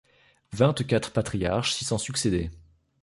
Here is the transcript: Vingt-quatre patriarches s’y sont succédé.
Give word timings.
Vingt-quatre 0.51 1.11
patriarches 1.13 1.73
s’y 1.75 1.85
sont 1.85 1.99
succédé. 1.99 2.49